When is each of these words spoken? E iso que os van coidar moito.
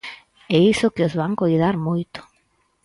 E 0.55 0.57
iso 0.73 0.93
que 0.95 1.05
os 1.07 1.13
van 1.19 1.33
coidar 1.41 1.75
moito. 1.87 2.19